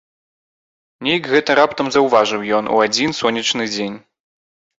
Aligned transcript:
Нейк 1.07 1.23
гэта 1.33 1.55
раптам 1.59 1.91
заўважыў 1.97 2.41
ён, 2.61 2.71
у 2.77 2.81
адзін 2.87 3.15
сонечны 3.21 3.69
дзень. 3.75 3.97